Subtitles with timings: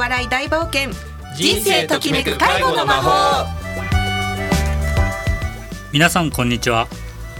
[0.00, 0.90] 笑い大冒険。
[1.36, 3.46] 人生ときめく介護の魔法。
[5.92, 6.88] 皆さんこんにちは。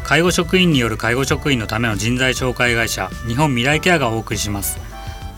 [0.04, 4.78] 介護職員による介護職員のための人材紹介会社日本未来ケアがお送りします。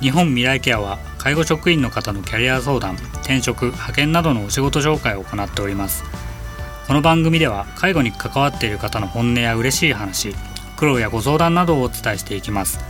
[0.01, 6.03] 日本未来ケアは介護職員の方のキャリア相談転職派遣などのお仕事紹介を行っております。
[6.89, 10.35] この番組では介護に関わっている方の本音や嬉しい話
[10.77, 12.81] 苦労やご相談などをお伝えしていきます。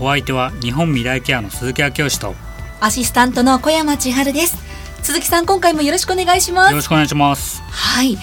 [0.00, 2.34] お相手は日本未来ケアの鈴木明義と
[2.82, 4.56] アシスタントの小山千春です。
[5.04, 6.70] 鈴木さん今回もよろしくお願いします。
[6.70, 7.62] よろしくお願いします。
[7.62, 8.18] はい。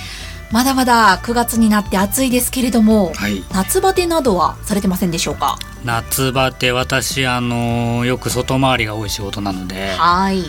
[0.51, 5.57] まだまだ9月になって暑いですけれども、はい、夏バテなどはされてませんでしょうか？
[5.85, 10.43] 夏バテ私あのよく外回りが多い仕事なのではい。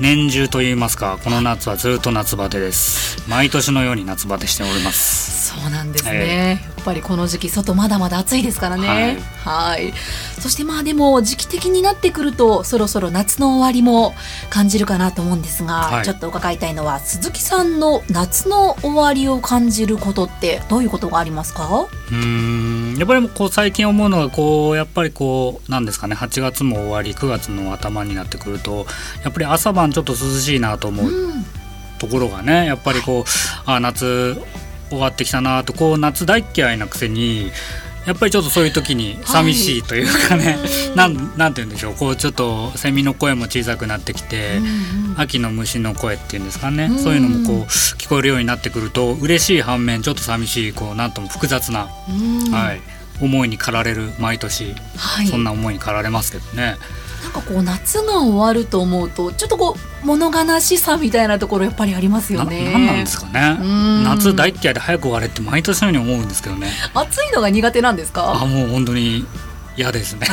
[0.00, 3.28] 年中と言いますかこの夏はずっと夏バテです。
[3.28, 5.54] 毎年のように夏バテしております。
[5.54, 9.18] そうなんですね、えー、ぱりこの時期外まだまだ暑いですからね。
[9.44, 9.92] はい。
[10.40, 14.14] そしてまあでも時期的になってくるとそろそろ夏の終わりも
[14.48, 21.88] 感じるかなと思うんですが、はい、ちょっと伺いたいのは鈴木さんの夏の終わりを感じることってどういうことがありますか？
[22.12, 22.94] うん。
[22.96, 28.86] やっぱりこう最近思うのがこうやっぱりこうなんですかね8月も終わり9月の頭になってくると
[29.24, 31.12] やっぱり朝晩ちょっと涼しいなと思う
[31.98, 33.24] ところがね、やっぱりこう
[33.64, 34.38] あ夏
[34.90, 37.50] 終わってきたなとこう夏大嫌いなくせに
[38.06, 52.80] やっぱりちょっとそういう時に寂しいというかね、はい、なんなんて言うんでしょうこうちょっとセミの声も小さくなってきて、うんうん、秋の虫の声っていうんですかね、うん、そういうのもこう聞こえるようになってくると嬉しい反面ちょっと寂しいこうなんとも複雑な、うん、はい、
[53.20, 56.76] 思いに駆られる毎年、はい、そんな思いに駆られますけどね。
[57.26, 62.72] なんかこう夏が終わると思うとちょっとこう物悲しさみたいなところやっぱりありますよね。
[62.72, 63.58] なんなんですかね。
[64.04, 66.70] 夏大嫌いで早く終われって毎年のように思うんですけどね。
[66.94, 68.40] 暑いのが苦手なんですか？
[68.40, 69.26] あもう本当に
[69.76, 70.28] 嫌ですね。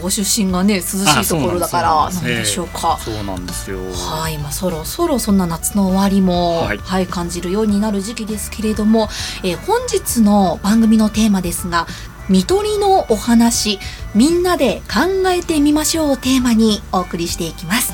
[0.00, 2.96] ご出身がね涼しいところだからなんでしょうか。
[3.00, 3.78] そうなんですよ。
[3.92, 9.08] はい、まあそろそろそんな夏の終わりも、はい、はい、感じるようになる時期ですけれども、
[9.42, 11.88] えー、本日の番組のテーマですが、
[12.30, 13.80] 看取りのお話
[14.14, 17.92] みんなで考えてみましょうをテーマにお送りしていきます。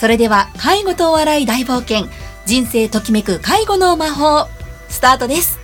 [0.00, 2.06] それでは介護とお笑い大冒険
[2.46, 4.48] 人生ときめく介護の魔法
[4.88, 5.58] スタートです。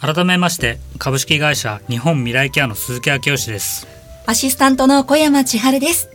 [0.00, 3.88] 改めまして株式会社日本未来ケアの鈴木明義です。
[4.26, 6.08] アシスタントの小山千春です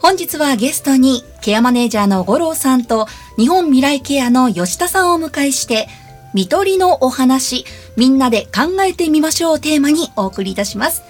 [0.00, 5.88] 本日はゲストにケアマネージャーの五郎さんと日本未来ケアの吉田さんを迎えして、
[6.34, 7.64] 見取りのお話、
[7.96, 11.02] みんなで考えてみましょうテーマにお送りいたします。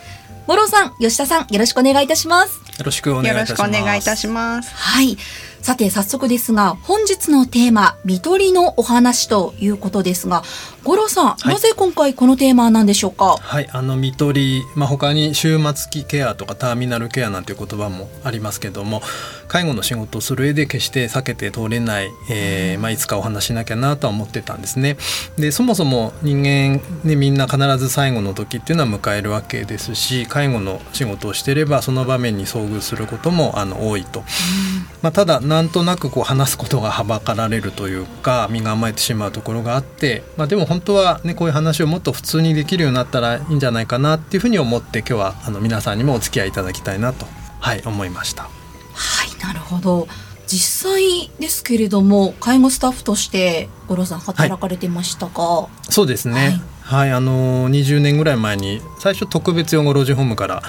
[0.47, 2.61] 五郎さん、吉田さん、よろしくお願いいたします。
[2.79, 4.75] よろしくお願いいたします。
[4.75, 5.19] はい。
[5.63, 10.43] さて早速ですが本日のテーマ「見取りのお話」ということですが
[10.85, 13.37] 五郎さん、はい、なぜ今回このテーマなんでしょうか？
[13.39, 19.03] はいあの見取り、まあ、他に終末期ケアとかターミナルケアなんていう言葉もありますけども
[19.47, 24.97] 介護の仕事をする上で決して避けて通れない、えーまあ、いつかお話しなきゃなとは思ってたんですね。
[25.37, 34.25] でそもそも人間、ね、みんな必ず最後の時っていうのは迎えるわけですし介護の仕事をしてればその場面に遭遇することもあの多いと。
[35.03, 47.27] まあ、ただなんとなくこう話すことがはばかられるというか身構えてしまうところがあって、まあ、でも本当は、ね、こういう話をもっと普通にできるようになったらいいんじゃないかなっていうふうに思って今日はあの皆さんにもお付き合いいただきたいなと、
[47.61, 48.43] はい、思いました。
[48.43, 48.49] は
[49.25, 50.07] いなるほど。
[50.47, 60.63] 実際ですけれども介護スタッフとして五郎さん働かれてましたか、はい、そうですね、はいはい、あの20年ぐらい前に最初特別養護老人ホームから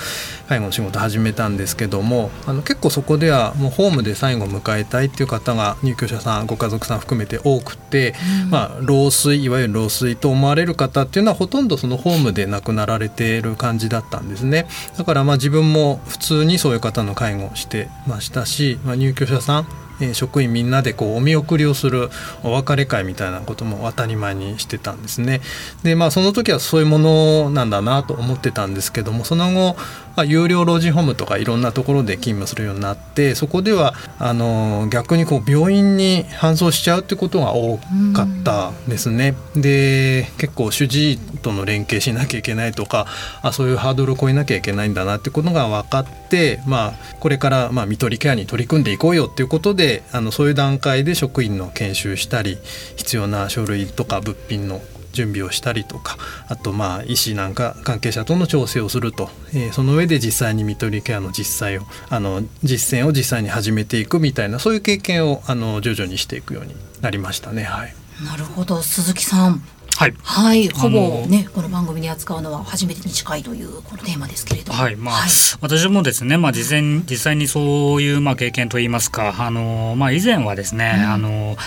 [0.50, 14.68] 介護の仕事始めたんですけどもあの結構そこではもうホームで最後迎えたいっていう方が入居者さんご家族さん含めて多くて、うん、まあ、老衰いわゆる老衰と思われる方っていうのはほとんどそのホームで亡くなられている感じだったんですね。
[14.98, 22.10] だからまあ自分も普通にそういう方の介護をしてましたし、まあ、入居者さんえ職員みんなでこうお見送りをする
[22.44, 25.42] お別れ会みたいなことも当たり前にしてたんですね。
[25.84, 29.76] でまあその時はそういうものなんだなと思ってたんですけどもその後
[30.20, 37.78] まあ、有料老人ホームとかいろんなところで勤務するようになってそこではあの逆にこう病院に搬送しちゃうってことが多
[38.14, 39.36] かったですね。
[39.56, 43.08] で結構主治医との連携しなきゃいけないとか
[43.42, 52.58] あそういうハードルを超えなきゃいけないんだなってことが分かって、まあ、これからまあ看取りケアに取り組んでいこうよっていうことであのそういう段階で職員の研修したり
[52.98, 54.82] 必要な書類とか物品の
[55.20, 56.18] 準備をしたりとか
[56.48, 67.64] あとまあ医師なんか関係者との調整をすると、えー、その上で実際に看取りケアの実際をあの実践を実際に始めていくみたいなそういう経験をあの徐々にしていくようになりましたね。
[67.64, 67.94] はい、
[68.26, 68.82] なるほど。
[68.82, 69.62] 鈴木さん。
[69.98, 74.72] はい、はい、ほぼねこの番組で扱うのは初めてに近いというこのテーマですけれど。
[74.72, 74.96] も、はい。
[74.96, 75.30] まあ、はい、
[75.60, 81.58] 私もですね、まあ、実際に実際にそういうまあ経験といいますかあの、まあ、以前はですね、うん、あの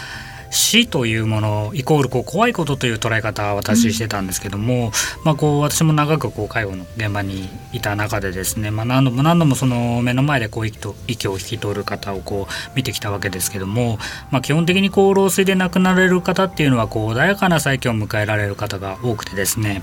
[0.52, 4.90] 死というものイコールこう怖いことという捉え方は私してたんですけども、うん、
[5.25, 13.99] まあ、こう私も長くこう介護の現場にいた中でですね、まあ、何度も何度もその目の前でこう息と息を引き取る方をこう見てきたわけですけども、
[14.31, 19.82] まあ、基本的にこう老衰で亡くなられる方っていうのはこう穏やかな再起を迎えられる方が多くてですね、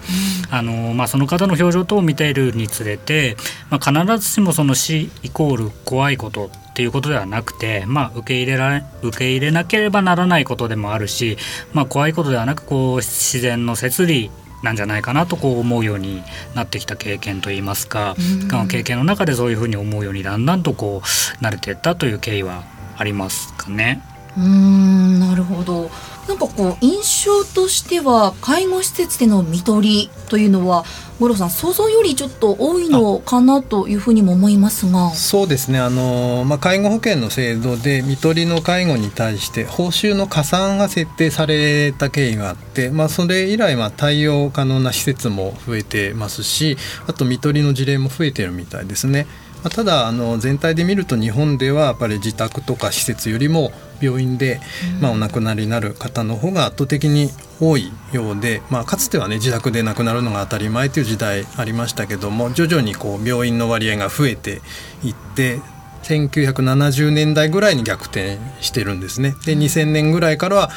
[0.50, 3.38] うん、あのまあ、その方の表情等を見ているにつれて、
[3.70, 11.36] まあ、必ずしもその死イコール怖いことっていうことではなくて、まあ、受け入れられ受け入れなければならないことでもあるし、
[11.74, 14.32] まあ、怖いことではなくこう自然の摂理
[14.64, 16.24] なんじゃないかなとこう思うように
[16.56, 18.16] なってきた経験といいますか、
[18.50, 22.64] うん、経験の中でそういうふうに思うようにだんだんとこう慣れていったという経緯は
[22.98, 24.02] ありますかね。
[24.38, 25.92] うんなるほど
[26.30, 30.86] なんかこう印象としては介護施設での看取りというのは
[31.20, 46.78] 五郎さん想像よりちょっと多いのかなというふうにも思いますがそうですねあの、まあ、介護保険の制度で看取りの介護に対して報酬の加算が設定された経緯があって、まあ、それ以来まあ対応可能な施設も増えてますし
[47.08, 49.26] あと看取りの事例も増えてるみたいですね。
[49.64, 54.60] まただあの全体で見ると日本ではやっぱり自宅とか施設よりも病院で、
[55.02, 57.30] まあ、お亡くなりになる方の方が圧倒的に
[57.60, 64.62] 多いようで、まあ、かつてはね自宅で亡くなるのが当たり前という時代ありましたけども徐々にこう病院の割合が増えて
[65.04, 65.60] いって
[66.04, 69.36] 1970年代ぐらいに逆転してるんですね。
[69.46, 70.70] で2000年ぐらいからは、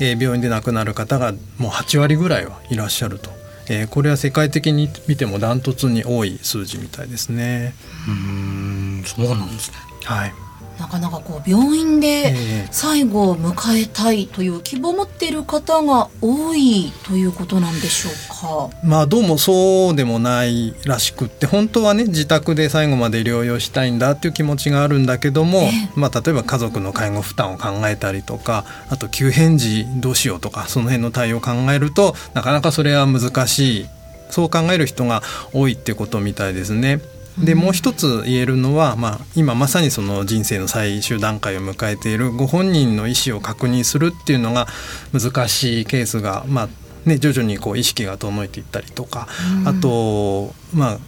[0.00, 3.30] えー、病院で亡くなる方がもう8割ぐらいはいらっしゃると。
[3.66, 7.74] えー、これは世界的に見てもダントツに多い数字みたいですね。
[8.08, 9.76] うんそうなんですね。
[10.04, 10.34] はい。
[10.78, 12.34] なかなかこう病院で
[12.70, 18.76] 最後を迎えたいという希望を持っている方が多いということなんでしょうか？
[18.82, 33.86] まあどうもそうでもないらしくって本当はね自宅で最後まで療養したいんだっていう気持ちがあるんだけども、まあ例えば家族の介護負担を考えたりとかあと急変時どうしようとかその辺の対応を考えるとなかなかそれは難しい
[34.30, 35.22] そう考える人が
[35.52, 37.00] 多いってことみたいですね。
[37.38, 44.66] でもう一つ言えるのは、まあ、今まさにその人生の最終段階を迎えているご本人の意思を確認するっていうのが
[45.12, 46.68] 難しいケースが、まあ
[47.08, 49.28] ね、徐々にこう意識が遠のいていったりとか、
[49.60, 50.98] うん、あと、まあ、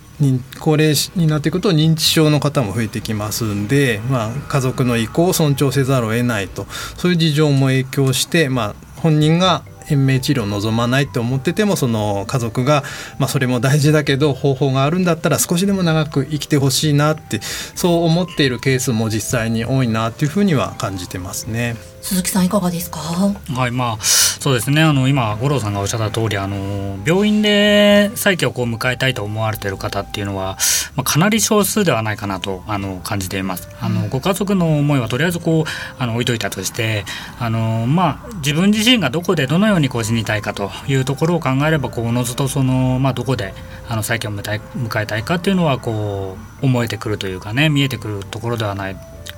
[0.61, 6.64] 高齢になっていくと認知症の方も増えてきますんで、まあ、家族の意向を尊重せざるを得ないと
[6.96, 12.82] そういう事情も影響して、まあ、本人が延命治療を望まないと思っててもその家族が、
[13.18, 17.40] まあ、それも大事だけど方法があるんだったら少しでも長く生きてほしいなって
[17.74, 21.76] そう思っているケースも実際に多いなっていうふうには感じてますね。
[22.06, 23.00] 鈴木さんいかがですか？
[23.00, 24.80] はい、まあそうですね。
[24.80, 30.56] あの今五郎さんがおっしゃった通り、あの病院で再起をこう迎えたいと思われている方っていうのは、
[30.94, 33.68] まあ、かなり少数ではないかなとあの感じています。
[33.80, 37.04] あのご家族の思いはとりあえずこうあの置いといたとして、
[37.40, 43.52] あのまあ自分自身がどこでどのようにこう死にたいかというところを考えれば、こうおのずとそのまあどこで
[43.88, 48.96] あの再起を迎えたいかっていうのはこう思えてくるというかね見えてくるところではない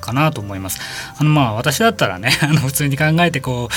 [0.08, 0.80] かなと思います。
[1.18, 3.68] あのまあ私だったらね あの普通に考えてこ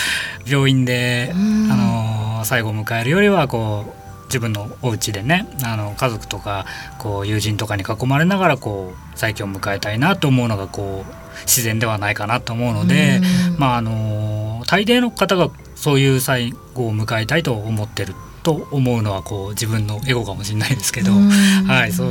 [0.45, 6.65] う病院であの最後を迎えるよりはこう自分のお家でねあの家族とか
[6.97, 11.13] こう友人とかに囲まれながらこう再起を迎えたいなと思うのがこう
[11.45, 13.21] 自然ではないかなと思うので、
[13.57, 18.13] まああの大抵の方がそういう最後を迎えたいと思ってる
[18.43, 21.11] と思うのはこう自分のエゴかもしれないですけど、
[21.67, 22.07] はいそう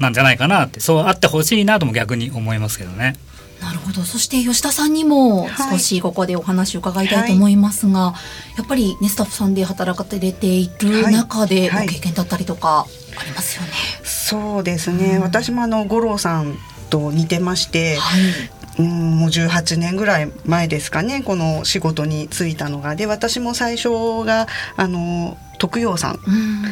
[0.00, 3.14] なんじゃないかなってそうあってほしいなとも逆に思いますけどね。
[3.62, 4.02] なるほど。
[4.02, 8.14] そして吉田さんにも少しここでお話を伺いたいと思いますが、は
[8.56, 13.70] い、やっぱりねスタッフさんで働かれている中でご経験だったりとかありますよね。
[14.02, 16.56] そうですね、うん、私もあの五郎さん
[16.90, 18.22] と似てまして、はい、
[18.80, 22.96] うんもう18年ぐらい前ですかねこの仕事に就いたのが。
[22.96, 26.64] で私も最初があの徳陽さん、うん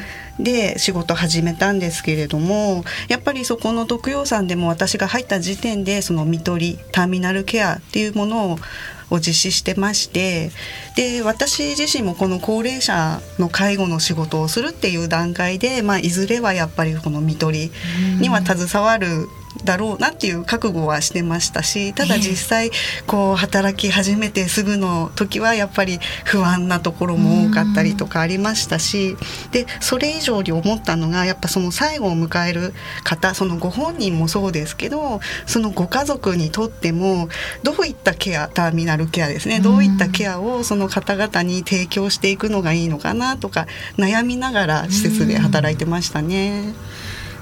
[0.42, 8.58] で仕事始めたんですけれどもやっぱりそこの徳陽さんでも私が入った時点でその看取りターミナルケアっていうものを
[9.10, 10.50] を実施してまして
[10.96, 17.70] で私自身もこの高齢者の介護の仕事をするっていう段階で、まあ、いずれはやっぱりこの看取り
[18.20, 19.26] には携わる
[19.64, 22.70] だろうなっていう覚悟はしてましたしただ実際
[23.06, 29.16] こう働き始めてすぐの時はやっぱり不安なところも多かったりとかありましたし
[29.52, 32.74] でそれ以上に思ったのがやっぱその最後を迎える
[33.04, 37.28] 方そのご本人もそうですけどそのご家族にとっても
[37.62, 46.74] どういったケアターミナルケアですねどういったケアをその方々に提供していくのがいいのかなとか悩みながら施設で働いてましたね。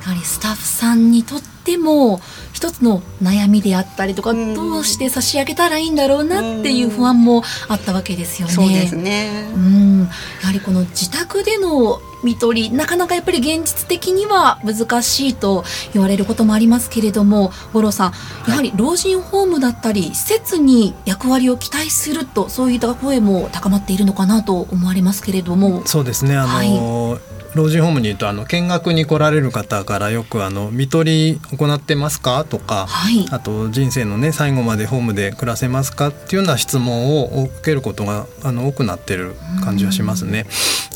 [0.03, 2.21] やはりスタッフさんにとっても
[2.53, 8.55] 一つの悩みであったりとか、うん、どうして差し上げたらいいんだろうなっていう不安もあったわけですよね。
[8.55, 10.07] そうですね、うん、や
[10.47, 18.13] はりこの自宅での看取りなかなかやっぱり現実的には難しいと言われることもありますけれども五郎さん
[18.49, 25.87] やはり老人ホームだったり施設に役割を期待するとそういった声も高まっているのかなと思われますけれども。
[25.87, 26.37] そうですね。
[26.37, 32.45] あの、はい老人ホームに言うとあの見学に来られる方からよくあの看取り行ってますか？
[32.45, 36.09] とか、はい、あと人生のね最後までホームで暮らせますか？
[36.09, 40.47] っていうような質問を受けることがあの多くなってる感じはしますね。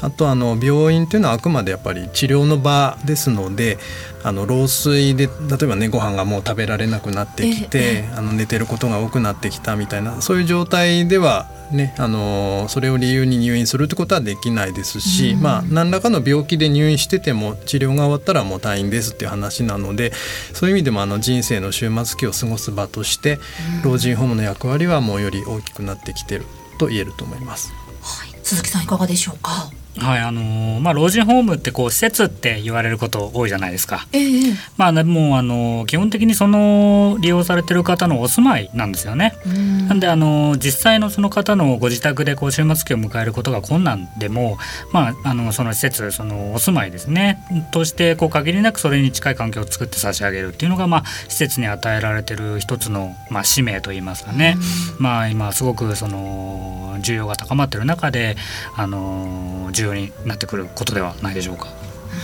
[0.03, 3.79] あとあの病院っていうのはあくまでやっぱり治療の場ですので
[4.25, 20.13] あの老衰で例えばねご飯がもう食べられなくなってきて、あの寝てることが多くなってきたみたいなそういう状態ではね、あのそれを理由に入院するってことはできないですし、うん、まあ、何らかの病気で入院してても治療が終わったらもう退院ですっていう話なので
[20.53, 23.39] そういう意味でもあの人生の終末期を過ごす場として、
[23.83, 26.45] 老人ホームの役割はもうより大きくなってきてる
[26.79, 27.73] と言えると思います。
[28.03, 29.71] はい、鈴木さんいかがでしょうか？
[29.99, 34.07] はいあのー、まあ、老人ホームってこう施設って言われること多いじゃないですか。
[34.13, 39.35] えー、まあ、でもあの基本的にその利用されてる方のお住まいなんですよね。
[39.49, 39.89] ん。
[39.89, 44.57] なんであの実際のその方のご自宅でこう終末期を迎えることが困難でも、
[44.93, 47.45] まあ、あのその施設そのお住まいですね。
[47.71, 54.57] としてこう限りなくそれに近い環境を作って差し上げるっていうのが、まあ、施設に与えられてる一つの、まあ、使命といいますかね、
[54.99, 58.37] まあ、今すごくその需要が高まってる中で
[58.77, 61.67] あの重要になってくることではないでしょうか。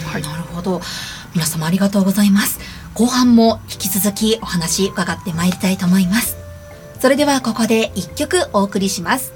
[0.07, 0.81] はい、なるほど。
[1.35, 2.61] 皆様ありがとうございます。
[2.95, 6.37] 後半も引き続きお話伺ってまいりたいと思います。
[7.00, 9.33] それではここで一曲お送りします。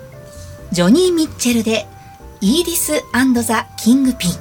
[0.70, 1.86] ジョニー・ミッチェルで
[2.40, 3.02] イーディス
[3.44, 4.32] ザ・キングピン。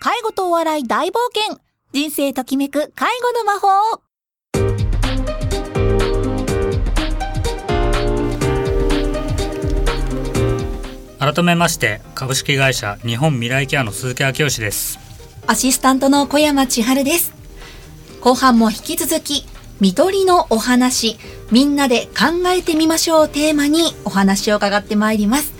[0.00, 1.60] 介護とお笑い大冒険。
[1.92, 4.11] 人生ときめく介護の魔法
[11.22, 14.98] 改めまして株式会社日本未来ケアの鈴木明義です。
[15.46, 17.32] アシスタントの小山千春です。
[18.20, 19.46] 後半も引き続き
[19.78, 21.20] 見取りのお話
[21.52, 25.52] みんなで考えてみましょうテーマにお話を伺ってまいります。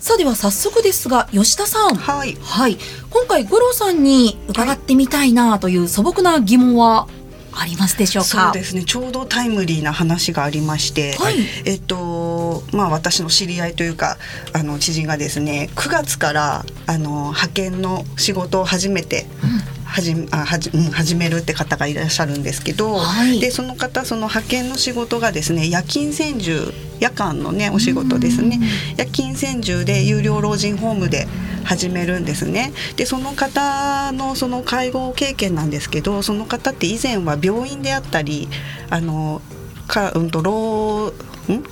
[0.00, 1.94] さあでは早速ですが吉田さん。
[1.94, 2.78] はい、はい、
[3.10, 7.08] 今回五郎さんに伺ってみたいなという素朴な疑問は
[7.56, 8.28] ありますでしょうか？
[8.28, 8.84] そうですね。
[8.84, 14.16] ちょうどタイムリーな話がありまして、はい、えっとまあ私の知り合いというか
[14.52, 28.58] あの知人がですね9月からあの派遣の仕事を始めて、うんはじあはじ、うん、始めるって方がいらっしゃるんですけど、はい、でその方その派遣の仕事がですね夜勤専従夜間のねお仕事ですね。
[28.96, 31.28] 夜勤専従で有料老人ホームで
[31.62, 32.72] 始めるんですね。
[32.96, 38.48] でその方のその介護経験なんですけどその方って以前は病院であったり
[38.90, 39.42] あの
[39.86, 41.12] か、うんと、老
[41.52, 41.62] ん？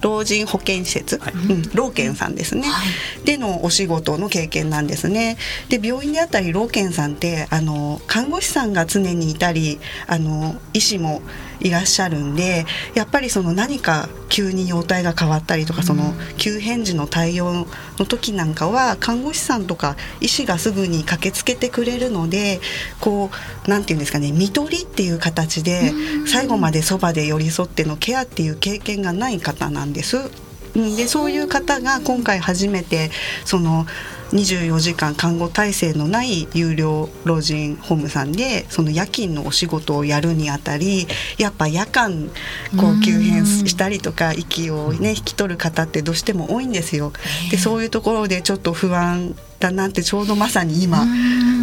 [0.00, 5.36] 老人保健施設、はい、うん、老健さんですね、はい、でのお仕事の経験なんですね。
[5.68, 11.22] で病院であったり老健さんってあの看護師さんが常にいたりあの医師も
[11.60, 17.66] いらっしゃるんでやっぱりその何か急に容体が変わったりとか、その急変時の対応
[17.98, 22.60] の時なんかは看護師さんとか医師がすぐに駆けつけてくれるので
[23.00, 23.30] こ
[23.66, 25.92] う何て言うんですかね看取りっていう形で
[26.26, 30.30] 最後までそばで寄り添ってのケアっていう経験がない方なんです。
[30.74, 33.10] でそういう方が今回初めて
[33.44, 33.86] その
[34.32, 41.06] 24時間看護体制のない有料老人ホームさんでその夜勤のお仕事をやるにあたり
[41.38, 42.28] やっぱ夜間
[42.78, 47.12] こう急変したりとか息をね引き取る方ってどうしても多いんですよ。
[47.50, 51.04] でそういうところでちょっと不安だなってちょうどまさに今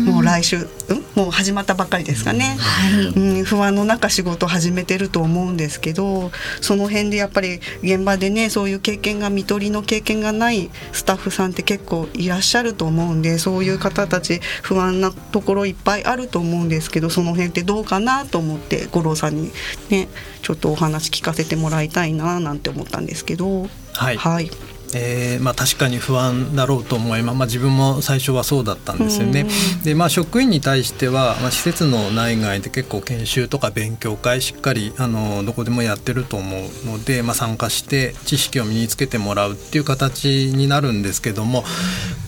[0.06, 0.68] もう来週、うん、
[1.16, 19.52] もう始まったばっかりですかね、はい、うん、不安の中仕事始めてると思うんですけどその辺でやっぱり現場でねそういう経験が看取りの経験がないスタッフさんって結構いらっしゃると思うんでそういう方たち不安なところいっぱいあると思うんですけどその辺ってどうかなと思って五郎さんに
[19.90, 20.10] ね
[20.42, 23.68] ちょっとお話聞かせてもらいたいななんて思ったんですけど。
[23.94, 24.52] はい、はい
[24.94, 29.46] えーまあ、確かに不安だろうと思います、まあ、自分も最初はそうだったんですよね。
[29.84, 41.64] でまあ、職員に対しては、まあ、施設の内外で結構研修とか勉強会しっかりあのどこでもやってると思うので、まあ、参加して知識を身につけてもらうっていう形になるんですけども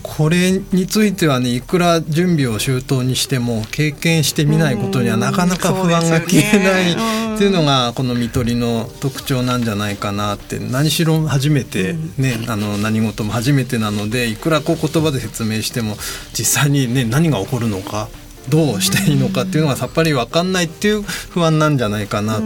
[0.04, 15.96] これについてはねいくら準備を周到にしても経験してみないことにはなかなか不安が消えないっていうのがこの看取りの特徴なんじゃないかなって何しろ初めてね、あの何事も初めてなのでいくらこう言葉で説明しても
[16.34, 18.10] 実際にね何が起こるのか
[18.50, 22.40] どうしていいのかっていうのがさっぱり分かんないっていう不安なんじゃないかな。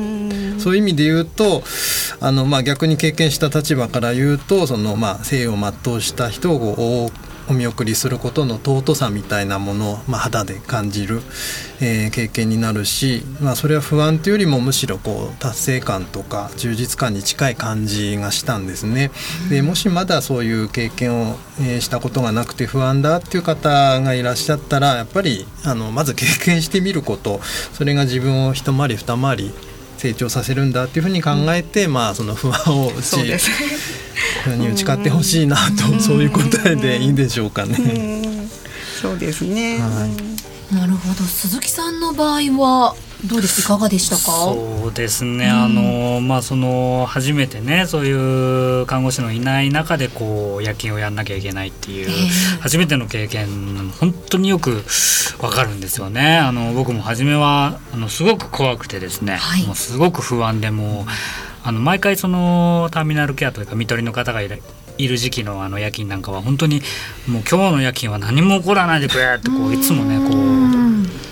[0.59, 1.63] そういう意味で言うと
[2.19, 7.11] あの、まあ、逆に経験した立場から言うとその、まあ、生を全うした人を
[7.49, 11.21] お見送りすることの尊さみたいなものを、まあ、肌で感じる、
[11.81, 19.11] えー、経験になるし、まあ、それは不安というよりもむしろこう達成感とか充実感に近い感じがしたんですね。
[19.49, 27.39] でもしまだそういう経験を、えー、したことがなくて不安だっていう方がいらっしゃったらやっぱりあのまず経験してみること
[27.73, 29.51] それが自分を一回り二回り
[30.01, 38.49] 成長させるんだっていうふうに考えて、うん、まあその不安を打ちに打ち勝ってほしいなと、そういう答えでいいんでしょうかね。
[38.99, 40.07] そうですね、は
[40.71, 41.13] い、なるほど。
[41.23, 43.61] 鈴木さんの場合はどうです？
[43.61, 44.21] いかがでしたか？
[44.21, 54.83] そうですね、うん、あのまあその初めてねそういう看護師のいない中でこう夜勤をやんなきゃいけないっていう、えー、初めての経験本当によく
[55.39, 56.37] わかるんですよね。
[56.37, 61.05] あの僕も初めはあのすごく怖くてですね、はい、もうすごく不安でもう
[61.63, 64.63] あの毎回そのターミナルケアというか看取りの方がいる
[64.97, 66.81] いる時期のあの夜勤なんかは本当に
[67.27, 71.30] もう今日の夜勤は何も起こらないでくれってこういつもねこう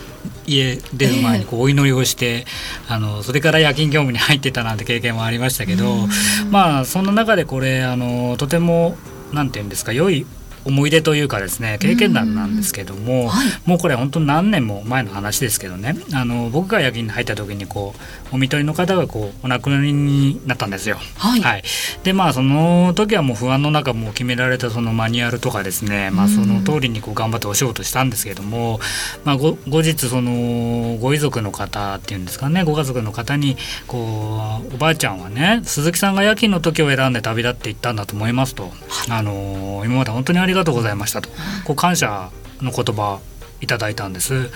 [0.50, 2.46] 家出る前にこうお祈りをして、
[2.88, 6.08] あのそれから夜勤業務に入ってたなんて経験もありましたけど
[6.50, 8.98] まあそんな中でこれあのとても
[9.32, 10.25] 何て言うんですか良い
[10.69, 15.95] 思い出というかですね経験談なんですけども、はい、もうこれ本当何年も前の話ですけどね。
[16.13, 17.93] あの僕が夜勤に入った時にこ
[18.31, 20.97] うお見取りの方がこうお亡くなりになったんですよ。
[21.17, 21.63] はい、はい、
[22.03, 28.79] でまあその時はもう不安の中も決められたそのマニュアルとかですね、まあ、その通りにこう頑張ってお仕事したんですけども、
[29.23, 33.57] まあ、後日そのご遺族の方っていうんですかねご家族の方に
[33.88, 38.71] こうおばあちゃんはね鈴木さんが夜勤の時を選んで旅立っていったんだと思いますと、
[39.10, 41.30] あの今まで本当にありがとうございましたと。
[41.65, 42.30] こう感謝
[42.62, 43.19] の言葉
[43.62, 44.50] いただいたんです。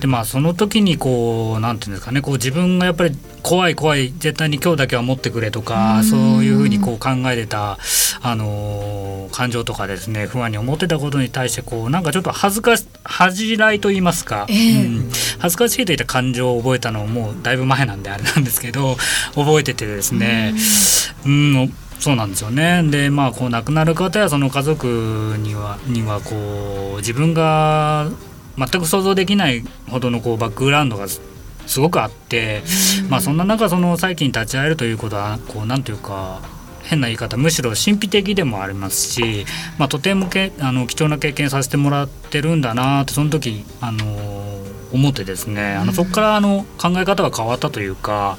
[0.00, 2.20] でまあその時にこう何て言うんですかね。
[2.20, 7.78] こう自分がやっぱり怖い怖い絶対に今日だけは持ってくれとかそういうふうにこう考えてた、
[8.22, 18.96] あのー、感情とかですね不安に思ってたことに対してこうなんかちょっと恥ずかし恥じらいと言いますか、えー、うん、恥ずかしいといった感情を覚えたのももうだいぶ前なんであれなんですけど
[19.34, 20.54] 覚えててですね。
[21.26, 22.82] うんそうなんですよね。
[22.90, 28.10] でまあこう亡くなる方やその家族にはにはこう自分が
[28.56, 31.20] 全く想像できないほどのこうバックグラウンドがす
[31.80, 32.62] ごくあって、
[33.08, 36.40] まあそんな中その再起に立ち会えるということはこうなんというか
[36.82, 39.46] 変な言い方むしろ神秘的でもありますし、
[39.78, 44.63] まあ、とてもけあの貴重な経験させてもらってるんだなってその時あの
[44.94, 48.38] 思ってですねあのそこからあの考え方が変わったというか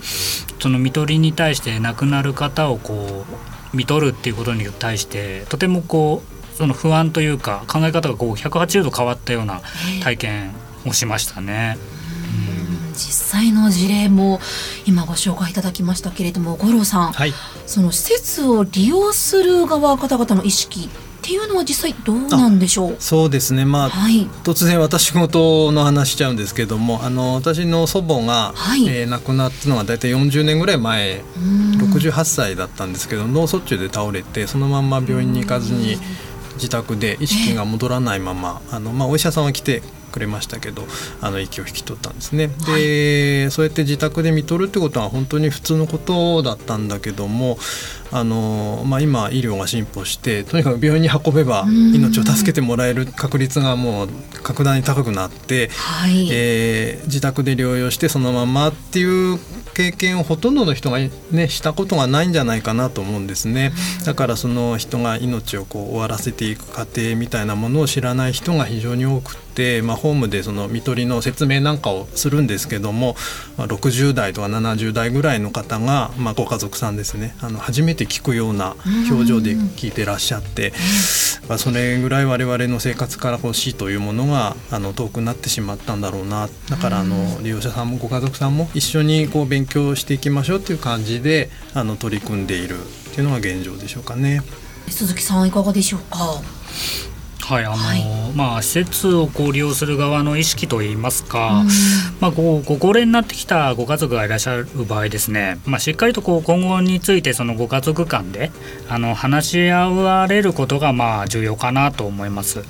[0.60, 3.26] その看取りに対して亡くなる方をこ
[3.74, 9.62] う看取るっていうことに対してとてもこうその不安というか考え方がこう180度変わったような
[10.02, 10.54] 体験
[10.86, 11.78] をしましたね。
[12.94, 14.40] 実際の事例も
[14.86, 17.34] 今ご紹介いただきましたけれども五郎さん、はい、
[17.66, 20.90] その施設を利用する側方々の意識
[21.26, 22.96] っていうのは実際どうなんでしょう？
[23.00, 23.66] そうですね。
[23.66, 31.24] まあ、はい、突然私事の話しちゃうんですけどもあの私の祖母が、はい、えー、亡くなったのは大体40年ぐらい前
[31.80, 35.98] 68歳だったんですけど脳卒中で倒れてそのまんま病院に行かずに
[36.58, 39.82] 自宅で意識が戻らないまま、あのまあ、お医者さんは来て
[40.16, 40.84] くれましたけど
[41.20, 42.48] あの息を引き取ったんですね。
[42.48, 47.58] で、はい、そうやって自宅で見とるってことは本当に普通のことだったんだけども
[48.12, 54.10] あの、まあ、今医療が進歩してとにかく病院に運べば命を助けてもらえる確率がもう
[54.42, 59.38] 格段に高くなって、はい、えー、自宅で療養してそのままっていう
[59.74, 63.74] 経験をほとんどの人が、ね、したことがないんじゃないかなと思うんですね。
[64.06, 69.45] だからその人が命をこう終わらせていく過程みたいなものを知らない人が非常に多くて、
[69.82, 73.16] まあ、ホームでその看取りの説明なんかをするんですけども、
[73.58, 78.76] まあ、60代とか70代ぐらいの方が、まあ、ご家族さんですねあの初めて聞くような
[79.10, 80.74] 表情で聞いてらっしゃって、
[81.48, 86.50] まあ、それぐらい我々の生活からこう死というものがあの遠くなってしまったんだろうな。
[86.70, 92.82] だからあの利用者さんもご家族さんも一緒にこう勉強していきましょうっていう感じであの取り組んでいるっ
[93.14, 94.42] ていうのが現状でしょうかね。
[94.90, 96.42] 鈴木さんいかがでしょうか？
[97.46, 98.04] はいあの、はい、
[98.36, 101.68] まあ施設をこう利用する側の意識といいますか、うん、
[102.20, 108.52] まあこうご高齢になってきたご家族がいらっしゃる場合ですね、まあしっかりとこう今後についてそのご家族間で
[108.90, 112.64] あの話し合われることがまあ重要かなと思います。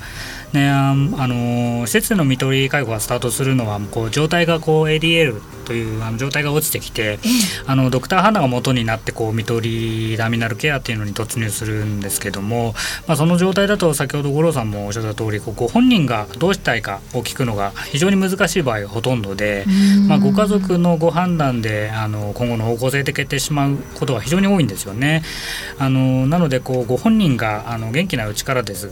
[0.56, 7.20] ね、あの施設の看取り介護がスタートするのはこう状態がこう ADL というあの状態が落ちてきて、
[7.66, 12.74] あのドクターハンナが元になってこう看取りダミナルケアっていうのに突入するんですけども、
[13.08, 19.66] まあ、その状態だと先ほど五郎さんもおっしゃった通りこうご本人がどうしたいかを聞くのが非常に難しい場合がほとんどで、
[20.08, 25.24] まあ、ご家族のご判断であの今後の方向性で決定しまうことが非常に多いんですよね。
[25.80, 28.92] あのなのでこうご本人があの元気なうちからです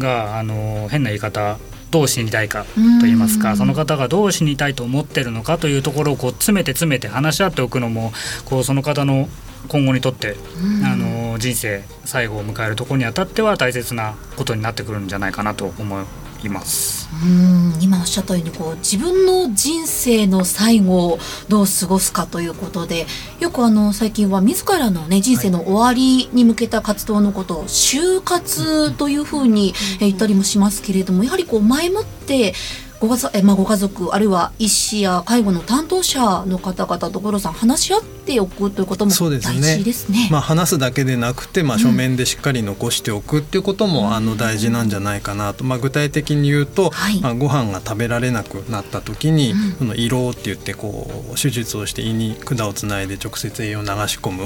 [0.00, 1.58] があの変な言い方
[1.92, 8.12] どう死にたいかと言いますかその方がどう死にたいと思ってるのかというところをこう詰めて詰めて話し合っておくのも
[8.44, 9.28] こうその方の
[9.68, 10.36] 今後にとって
[10.84, 16.04] あの人生最後を迎えるところにあたっては大切なことになってくるんじゃないかなと思
[16.46, 17.08] います。
[17.22, 23.06] うん今おっしゃったようにこう自分の人生の最後をどう過ごすかということで
[23.40, 32.54] よくあの最近は自らの、ね、人生の終わりに向けた活動のことを就活というふうに言ったりもしますけれどもやはりこう前もって
[33.00, 39.92] ご家族,、まあ、ご家族あるいは医師や介護の担当者の方々と五郎さん話し合っておくということも大事ですね。
[39.92, 40.28] すね。
[40.30, 54.42] まあ、話すだけでなくて、まあ、書面でしっかり残しておくっていうことも、うん、あの大事なんじゃないかなと、まあ、具体的に言うと、はい、まあ、ご飯が食べられなくなった時に、うん、その胃ろうって言ってこう手術をして胃に管をつないで直接栄養を流し込む、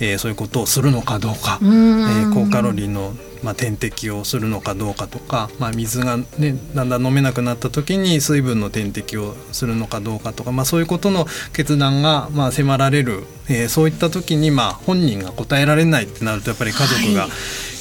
[0.00, 17.28] えー、そういうことをするのかどうか、うえー、高カロリーのまあ、点滴をするのかどうかとか、まあ、水が、ね、だんだん飲めなくなった時に水分の点滴をするのかどうかとか、まあ、そういうことの決断がまあ迫られる、えー、そういった時にまあ本人が答えられないってなるとやっぱり家族が、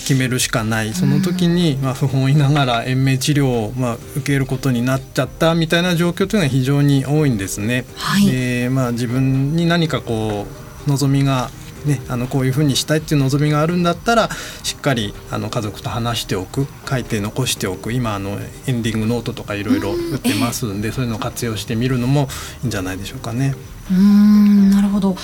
[0.08, 0.94] 決めるしかない。
[0.94, 7.84] その時にまあ不本意ながら延命治療をまあ受けることになっちゃったみたいな状況というのは非常に多いんですね。
[7.96, 10.48] はい、でまあ、自分に何かこ
[10.88, 11.50] う望みが
[11.88, 14.30] ね、あのこういうふうにしたいっていう望みがあるんだったら
[14.64, 22.28] しっかりあの家族と話しておく書いて残しておく今あのエンディングノートとかいろいろ売ってますんで、そういうのを活用してみるのも
[22.62, 23.56] いいんじゃないでしょうかね。
[23.90, 25.16] うんなるほど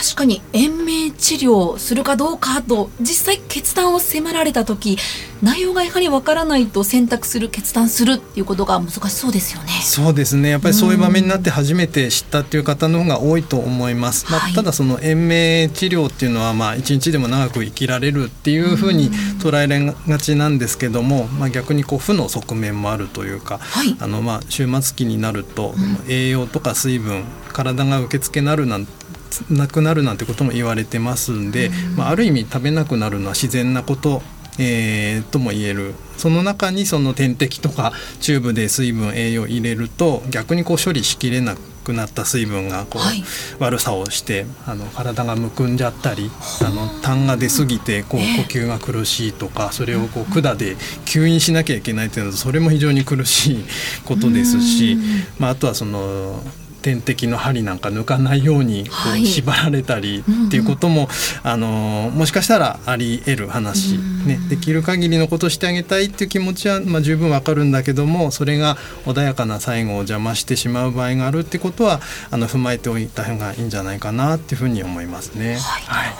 [0.00, 4.96] 確かに延命治療するかどうかと実際決断を迫られた時
[5.42, 9.70] 内容がやはりわからないと選択する決断するっていうことが難しそうですよね。
[9.82, 10.48] そうですね。
[10.48, 14.26] やっぱりそういう場面になって初めて知ったっていう方の方が多いと思います。
[14.30, 25.74] まあ、ただその延命治療っていうのはまあ一日でも長く生きられるっていうふうに捉えられがちなんですけども、まあ、逆にこう負の側面もあるというか、はい、あのまあ終末期になると、
[26.08, 29.09] 栄養とか水分体が受付なるなんて
[29.50, 34.22] なくなるなんてことも言われてますんで、まあ、ある意味食べなくなるのは自然なこと
[34.58, 35.94] えー、とも言える。
[36.18, 43.24] その中にその点滴とかチューブで水分栄養入れると逆にこう処理しきれなくなった水分がこう、はい、
[43.58, 46.30] 悪さをしてあの体がむくんじゃったり
[46.62, 53.64] あの痰が出過ぎてこう呼吸が苦しいとかそれをこう管で吸引しなきゃいけないっていうのはそれも非常に苦しい
[54.04, 54.98] ことですし、
[55.38, 56.42] まあ、あとはその
[56.80, 61.08] 点滴の針なんか抜かないようにこう縛られたりっていうことも、
[61.42, 75.56] あのもしかしたらあり得る話、ね、できる限りのことをしてあげたいっていう気持ちは、まあ、十分わかるんだけどもそれが穏やかな最後を邪魔してしまう場合があるってことはあの踏まえておいた方がいいんじゃないかなっていうふうに思いますね。
[75.56, 76.14] はい、はい、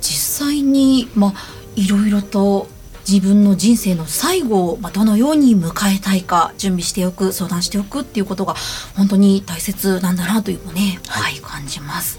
[0.00, 2.68] 実際に、まあいろいろと
[3.08, 8.54] 自分の人生の最後を、まどのように迎えたいか準備しておく相談しておくっていうことが
[8.96, 12.18] 本当に大切なんだなというね、はい、はい、感じます。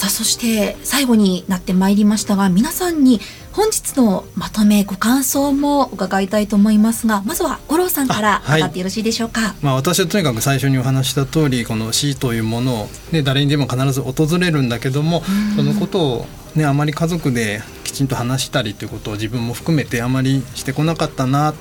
[0.00, 3.20] さあそして最後になってまいりましたが皆さんに
[3.52, 15.22] 本日のまとめご感想も伺いたいと思いますがまずは五郎さんから伺ってよろしいでしょうか、はい、まあ、私はとにかく最初にお話した通りこの死というものを、ね、誰にでも必ず訪れるんだけども
[15.54, 21.52] そのことを、ね、あまり家族できちんと話したりということを自分も含めてあまりしてこなかったな。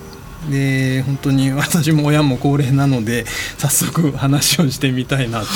[0.50, 3.26] で本当に 私も親も高齢なので
[3.58, 5.48] 早速話をしてみたいなと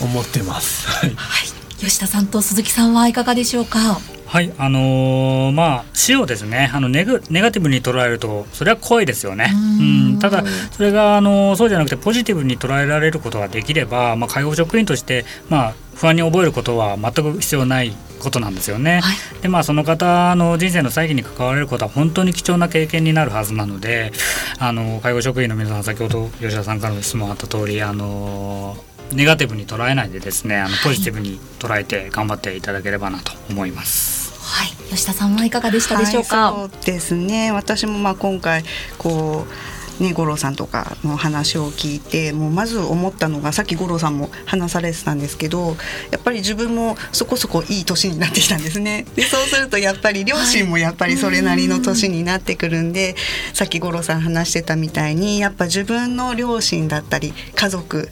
[0.00, 0.86] 思ってます。
[0.86, 3.98] はい、はい、吉田さんと鈴木さんはいかがでしょうか？
[4.26, 9.52] はいあのー、まあ死をですねあのネグネガティブに捉えるとそれは怖いですよね。
[9.54, 9.82] う
[10.16, 19.00] んただそれがあのそうじゃなくてポジティブに捉えられることができれば、まあ、介護職員としてまあ不安に覚えることは全く必要ないことなんですよね。
[19.00, 24.12] はい、でまあその方の人生の再起に関われることは本当に貴重な経験になるはずなので
[24.58, 28.76] あの介護職員の皆さん先ほど吉田さんからの質問あった通りあの
[29.12, 34.32] ネガティブに捉えないでですねあのポジティブに捉えて頑張っていただければなと思います。
[34.40, 34.68] はい。
[34.90, 37.52] 吉田さんはいかがでしたでしょうか、はい、そうですね。
[37.52, 38.62] 私もまあ今回
[38.98, 39.52] こう
[40.00, 45.76] ね、五郎さんとかの話を聞いてもうまず思ったのがさっき五郎さんも話されてたんですけど
[46.10, 49.06] やっぱり自分もそこそこいい年になってきたんですね。
[49.14, 53.14] でそうするとやっぱり両親もやっぱりそれなりの年になってくるんで、はい、
[53.54, 58.08] さっき五郎さん話してたみたいにやっぱ自分の両親だったり家族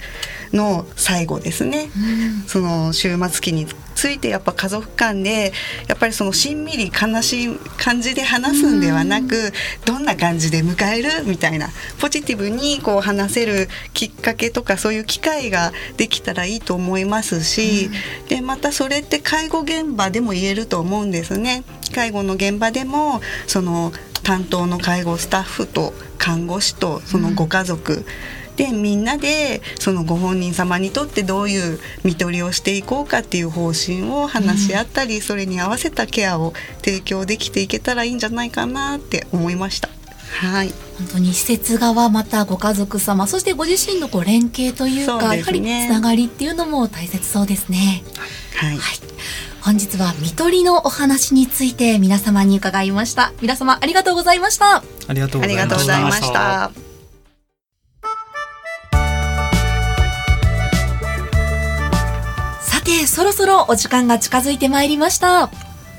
[0.52, 5.52] の最後ですね、うん、その終末期についてやっぱ家族間で
[5.86, 9.52] やっぱりそのしんみり悲しい感じで話すんではなく、
[9.84, 11.68] どんな感じで迎えるみたいな
[12.00, 17.90] ポジティブにこう話せるきっかけとかそういう機会ができたらいいと思いますし、
[18.28, 21.64] でまたそれって介護現場でも言えると思うんですね。
[21.94, 28.04] 介護の現場でもその担当の介護スタッフと看護師とそのご家族、うん
[28.56, 36.52] でみんなでそのご本人様にとってどういう看取りをしていこうかっていう方針を話し合ったり、うん、それに合わせたケアを
[36.84, 39.88] 提供できていけたらいいんじゃないかなって思いました。
[40.32, 48.02] はい、本当に施設側またご家族様そしてご自身のこう連携というか、ね、やはりつながりっていうのも大切そうですね。
[48.56, 48.98] はい、はい。
[49.60, 53.32] 本日は看取りのお話について皆様に伺いました。
[53.40, 54.82] 皆様ありがとうございました。
[55.08, 56.91] ありがとうございました
[63.00, 65.50] てそろそろお時間が近づいてまいりました。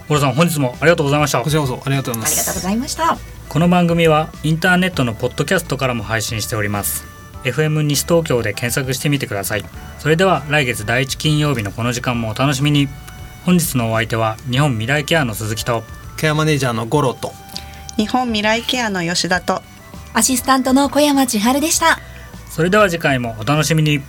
[0.08, 1.42] 小さん本日もありがとうございました。
[1.42, 3.18] こちらこそありがとうございますありがとうございました。
[3.50, 7.06] この番組はインターネットのポッドキャストからも配信しております。
[7.44, 9.66] FM 西東京で検索してみてください。
[10.00, 12.88] それでは来月第一金曜日のこの時間もお楽しみに。
[13.46, 15.84] 本日のお相手は日本未来ケアの鈴木と。
[16.18, 17.34] ケアマネージャーの五郎と。
[17.98, 19.62] 日本未来ケアの吉田と。
[20.14, 22.00] アシスタントの小山千春でした。
[22.50, 24.02] それでは次回もお楽しみに